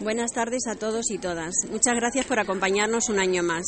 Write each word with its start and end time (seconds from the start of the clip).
Buenas 0.00 0.32
tardes 0.32 0.66
a 0.66 0.74
todos 0.74 1.08
y 1.12 1.18
todas. 1.18 1.54
Muchas 1.70 1.94
gracias 1.94 2.26
por 2.26 2.40
acompañarnos 2.40 3.08
un 3.10 3.20
año 3.20 3.44
más. 3.44 3.64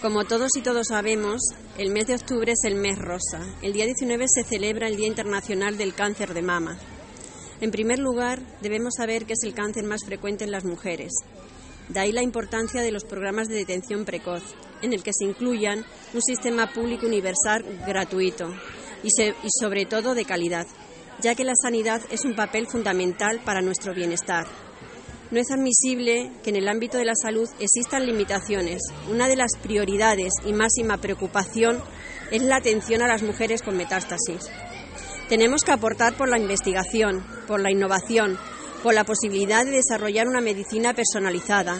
Como 0.00 0.24
todos 0.24 0.52
y 0.56 0.62
todos 0.62 0.86
sabemos, 0.86 1.40
el 1.76 1.90
mes 1.90 2.06
de 2.06 2.14
octubre 2.14 2.52
es 2.52 2.62
el 2.62 2.76
mes 2.76 2.96
rosa. 2.96 3.40
El 3.60 3.72
día 3.72 3.84
19 3.84 4.26
se 4.28 4.44
celebra 4.44 4.86
el 4.86 4.96
Día 4.96 5.08
Internacional 5.08 5.76
del 5.76 5.94
Cáncer 5.94 6.32
de 6.32 6.42
Mama. 6.42 6.78
En 7.60 7.72
primer 7.72 7.98
lugar, 7.98 8.40
debemos 8.62 8.94
saber 8.96 9.26
que 9.26 9.32
es 9.32 9.42
el 9.42 9.52
cáncer 9.52 9.82
más 9.82 10.04
frecuente 10.04 10.44
en 10.44 10.52
las 10.52 10.64
mujeres. 10.64 11.10
De 11.88 11.98
ahí 11.98 12.12
la 12.12 12.22
importancia 12.22 12.80
de 12.80 12.92
los 12.92 13.02
programas 13.02 13.48
de 13.48 13.56
detención 13.56 14.04
precoz, 14.04 14.44
en 14.80 14.92
el 14.92 15.02
que 15.02 15.12
se 15.12 15.24
incluyan 15.24 15.84
un 16.14 16.22
sistema 16.22 16.72
público 16.72 17.06
universal 17.06 17.64
gratuito 17.84 18.48
y, 19.02 19.08
y 19.08 19.48
sobre 19.58 19.86
todo 19.86 20.14
de 20.14 20.24
calidad, 20.24 20.68
ya 21.20 21.34
que 21.34 21.42
la 21.42 21.54
sanidad 21.60 22.00
es 22.12 22.24
un 22.24 22.36
papel 22.36 22.68
fundamental 22.68 23.40
para 23.44 23.60
nuestro 23.60 23.92
bienestar. 23.92 24.46
No 25.30 25.38
es 25.38 25.50
admisible 25.50 26.32
que 26.42 26.48
en 26.50 26.56
el 26.56 26.68
ámbito 26.68 26.96
de 26.96 27.04
la 27.04 27.14
salud 27.14 27.46
existan 27.60 28.06
limitaciones. 28.06 28.80
Una 29.10 29.28
de 29.28 29.36
las 29.36 29.50
prioridades 29.62 30.32
y 30.46 30.54
máxima 30.54 30.96
preocupación 30.96 31.82
es 32.30 32.42
la 32.42 32.56
atención 32.56 33.02
a 33.02 33.08
las 33.08 33.22
mujeres 33.22 33.60
con 33.60 33.76
metástasis. 33.76 34.50
Tenemos 35.28 35.64
que 35.64 35.72
aportar 35.72 36.16
por 36.16 36.30
la 36.30 36.38
investigación, 36.38 37.22
por 37.46 37.60
la 37.60 37.70
innovación, 37.70 38.38
por 38.82 38.94
la 38.94 39.04
posibilidad 39.04 39.66
de 39.66 39.72
desarrollar 39.72 40.28
una 40.28 40.40
medicina 40.40 40.94
personalizada. 40.94 41.76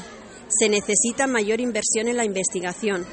Se 0.48 0.68
necesita 0.68 1.26
mayor 1.26 1.60
inversión 1.60 2.08
en 2.08 2.18
la 2.18 2.26
investigación. 2.26 3.06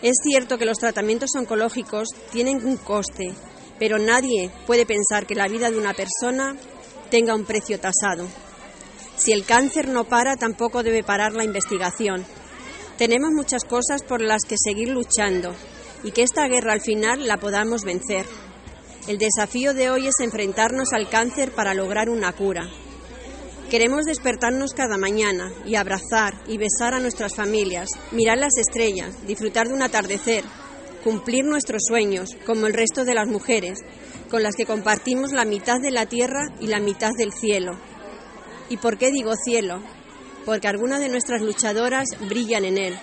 Es 0.00 0.14
cierto 0.22 0.58
que 0.58 0.64
los 0.64 0.78
tratamientos 0.78 1.30
oncológicos 1.36 2.10
tienen 2.30 2.64
un 2.64 2.76
coste, 2.76 3.34
pero 3.80 3.98
nadie 3.98 4.48
puede 4.64 4.86
pensar 4.86 5.26
que 5.26 5.34
la 5.34 5.48
vida 5.48 5.70
de 5.70 5.78
una 5.78 5.92
persona 5.92 6.54
tenga 7.10 7.34
un 7.34 7.44
precio 7.44 7.80
tasado. 7.80 8.28
Si 9.16 9.32
el 9.32 9.44
cáncer 9.44 9.88
no 9.88 10.04
para, 10.04 10.36
tampoco 10.36 10.82
debe 10.82 11.02
parar 11.02 11.32
la 11.32 11.44
investigación. 11.44 12.24
Tenemos 12.98 13.30
muchas 13.32 13.64
cosas 13.64 14.02
por 14.02 14.20
las 14.20 14.42
que 14.44 14.56
seguir 14.58 14.88
luchando 14.88 15.54
y 16.04 16.12
que 16.12 16.22
esta 16.22 16.46
guerra 16.48 16.72
al 16.72 16.80
final 16.80 17.26
la 17.26 17.38
podamos 17.38 17.82
vencer. 17.82 18.26
El 19.08 19.18
desafío 19.18 19.72
de 19.72 19.90
hoy 19.90 20.08
es 20.08 20.14
enfrentarnos 20.20 20.92
al 20.92 21.08
cáncer 21.08 21.52
para 21.52 21.74
lograr 21.74 22.10
una 22.10 22.32
cura. 22.32 22.68
Queremos 23.70 24.04
despertarnos 24.04 24.74
cada 24.74 24.96
mañana 24.96 25.52
y 25.64 25.74
abrazar 25.74 26.34
y 26.46 26.56
besar 26.56 26.94
a 26.94 27.00
nuestras 27.00 27.34
familias, 27.34 27.88
mirar 28.12 28.38
las 28.38 28.56
estrellas, 28.58 29.26
disfrutar 29.26 29.68
de 29.68 29.74
un 29.74 29.82
atardecer, 29.82 30.44
cumplir 31.02 31.44
nuestros 31.44 31.82
sueños, 31.88 32.30
como 32.46 32.66
el 32.66 32.74
resto 32.74 33.04
de 33.04 33.14
las 33.14 33.28
mujeres, 33.28 33.78
con 34.30 34.42
las 34.42 34.54
que 34.54 34.66
compartimos 34.66 35.32
la 35.32 35.44
mitad 35.44 35.80
de 35.80 35.90
la 35.90 36.06
tierra 36.06 36.48
y 36.60 36.68
la 36.68 36.80
mitad 36.80 37.10
del 37.16 37.32
cielo. 37.32 37.72
¿Y 38.68 38.78
por 38.78 38.98
qué 38.98 39.10
digo 39.10 39.32
cielo? 39.36 39.80
Porque 40.44 40.68
algunas 40.68 41.00
de 41.00 41.08
nuestras 41.08 41.40
luchadoras 41.40 42.08
brillan 42.28 42.64
en 42.64 42.78
él. 42.78 42.98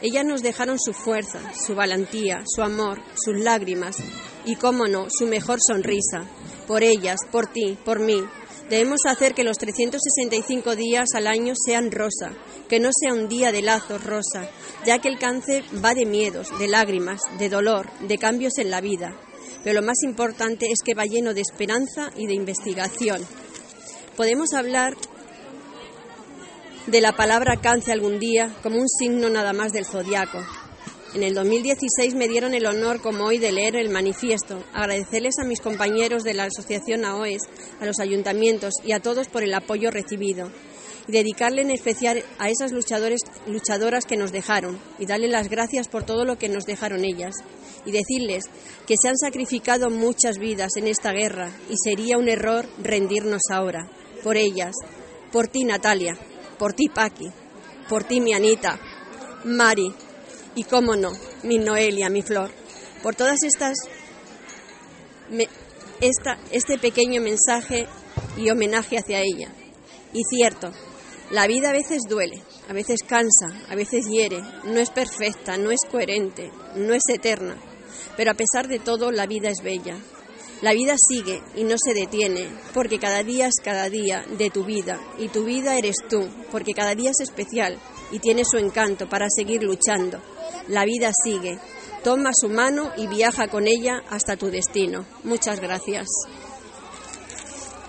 Ellas 0.00 0.24
nos 0.24 0.42
dejaron 0.42 0.78
su 0.78 0.92
fuerza, 0.92 1.40
su 1.54 1.74
valentía, 1.74 2.44
su 2.46 2.62
amor, 2.62 3.02
sus 3.14 3.36
lágrimas 3.36 3.96
y, 4.44 4.54
cómo 4.54 4.86
no, 4.86 5.08
su 5.10 5.26
mejor 5.26 5.58
sonrisa. 5.60 6.24
Por 6.68 6.84
ellas, 6.84 7.18
por 7.32 7.48
ti, 7.48 7.76
por 7.84 7.98
mí. 7.98 8.22
Debemos 8.70 9.00
hacer 9.06 9.34
que 9.34 9.42
los 9.42 9.58
365 9.58 10.76
días 10.76 11.08
al 11.14 11.26
año 11.26 11.54
sean 11.56 11.90
rosa, 11.90 12.32
que 12.68 12.78
no 12.78 12.90
sea 12.92 13.14
un 13.14 13.28
día 13.28 13.50
de 13.50 13.62
lazos 13.62 14.04
rosa, 14.04 14.48
ya 14.84 15.00
que 15.00 15.08
el 15.08 15.18
cáncer 15.18 15.64
va 15.84 15.94
de 15.94 16.06
miedos, 16.06 16.56
de 16.60 16.68
lágrimas, 16.68 17.22
de 17.38 17.48
dolor, 17.48 17.90
de 18.00 18.18
cambios 18.18 18.58
en 18.58 18.70
la 18.70 18.80
vida. 18.80 19.16
Pero 19.64 19.80
lo 19.80 19.86
más 19.86 19.96
importante 20.04 20.66
es 20.66 20.78
que 20.84 20.94
va 20.94 21.06
lleno 21.06 21.34
de 21.34 21.40
esperanza 21.40 22.12
y 22.14 22.26
de 22.26 22.34
investigación 22.34 23.26
podemos 24.18 24.52
hablar 24.52 24.96
de 26.88 27.00
la 27.00 27.12
palabra 27.12 27.60
cáncer 27.60 27.92
algún 27.92 28.18
día 28.18 28.52
como 28.64 28.80
un 28.80 28.88
signo 28.88 29.30
nada 29.30 29.52
más 29.52 29.72
del 29.72 29.84
zodiaco. 29.84 30.44
En 31.14 31.22
el 31.22 31.34
2016 31.34 32.16
me 32.16 32.26
dieron 32.26 32.52
el 32.52 32.66
honor, 32.66 33.00
como 33.00 33.26
hoy, 33.26 33.38
de 33.38 33.52
leer 33.52 33.76
el 33.76 33.90
manifiesto. 33.90 34.64
Agradecerles 34.72 35.38
a 35.38 35.46
mis 35.46 35.60
compañeros 35.60 36.24
de 36.24 36.34
la 36.34 36.46
Asociación 36.46 37.04
AOES, 37.04 37.42
a 37.80 37.86
los 37.86 38.00
ayuntamientos 38.00 38.74
y 38.84 38.90
a 38.90 38.98
todos 38.98 39.28
por 39.28 39.44
el 39.44 39.54
apoyo 39.54 39.92
recibido. 39.92 40.50
Y 41.06 41.12
dedicarle 41.12 41.62
en 41.62 41.70
especial 41.70 42.24
a 42.40 42.50
esas 42.50 42.72
luchadoras 42.72 44.04
que 44.04 44.16
nos 44.16 44.32
dejaron. 44.32 44.80
Y 44.98 45.06
darle 45.06 45.28
las 45.28 45.48
gracias 45.48 45.86
por 45.86 46.02
todo 46.02 46.24
lo 46.24 46.38
que 46.38 46.48
nos 46.48 46.64
dejaron 46.64 47.04
ellas. 47.04 47.36
Y 47.86 47.92
decirles 47.92 48.46
que 48.84 48.96
se 49.00 49.08
han 49.08 49.16
sacrificado 49.16 49.90
muchas 49.90 50.38
vidas 50.38 50.72
en 50.76 50.88
esta 50.88 51.12
guerra 51.12 51.52
y 51.70 51.76
sería 51.82 52.18
un 52.18 52.28
error 52.28 52.66
rendirnos 52.82 53.42
ahora 53.50 53.88
por 54.22 54.36
ellas, 54.36 54.74
por 55.32 55.48
ti 55.48 55.64
Natalia, 55.64 56.16
por 56.58 56.72
ti 56.72 56.88
Paqui, 56.88 57.28
por 57.88 58.04
ti 58.04 58.20
mi 58.20 58.34
Anita, 58.34 58.78
Mari 59.44 59.94
y, 60.54 60.64
cómo 60.64 60.96
no, 60.96 61.12
mi 61.44 61.58
Noelia, 61.58 62.08
mi 62.08 62.22
Flor, 62.22 62.50
por 63.02 63.14
todas 63.14 63.38
estas, 63.44 63.76
esta, 66.00 66.38
este 66.50 66.78
pequeño 66.78 67.22
mensaje 67.22 67.86
y 68.36 68.50
homenaje 68.50 68.98
hacia 68.98 69.20
ella. 69.20 69.52
Y 70.12 70.22
cierto, 70.24 70.72
la 71.30 71.46
vida 71.46 71.70
a 71.70 71.72
veces 71.72 72.02
duele, 72.08 72.42
a 72.68 72.72
veces 72.72 73.00
cansa, 73.06 73.48
a 73.68 73.74
veces 73.74 74.06
hiere, 74.06 74.42
no 74.64 74.80
es 74.80 74.90
perfecta, 74.90 75.56
no 75.56 75.70
es 75.70 75.80
coherente, 75.90 76.50
no 76.74 76.94
es 76.94 77.02
eterna, 77.12 77.56
pero 78.16 78.30
a 78.32 78.34
pesar 78.34 78.66
de 78.66 78.78
todo 78.78 79.12
la 79.12 79.26
vida 79.26 79.50
es 79.50 79.62
bella, 79.62 79.96
la 80.60 80.72
vida 80.72 80.96
sigue 81.08 81.42
y 81.54 81.64
no 81.64 81.76
se 81.78 81.94
detiene, 81.94 82.48
porque 82.74 82.98
cada 82.98 83.22
día 83.22 83.46
es 83.46 83.54
cada 83.62 83.88
día 83.88 84.24
de 84.36 84.50
tu 84.50 84.64
vida, 84.64 85.00
y 85.18 85.28
tu 85.28 85.44
vida 85.44 85.78
eres 85.78 85.96
tú, 86.08 86.28
porque 86.50 86.72
cada 86.72 86.94
día 86.94 87.10
es 87.10 87.20
especial 87.20 87.78
y 88.10 88.18
tiene 88.18 88.42
su 88.44 88.58
encanto 88.58 89.08
para 89.08 89.26
seguir 89.28 89.62
luchando. 89.62 90.20
La 90.68 90.84
vida 90.84 91.10
sigue. 91.24 91.58
Toma 92.02 92.30
su 92.32 92.48
mano 92.48 92.92
y 92.96 93.06
viaja 93.06 93.48
con 93.48 93.66
ella 93.66 94.02
hasta 94.10 94.36
tu 94.36 94.50
destino. 94.50 95.06
Muchas 95.24 95.60
gracias. 95.60 96.06